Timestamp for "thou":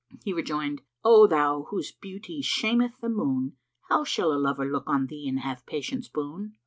1.27-1.67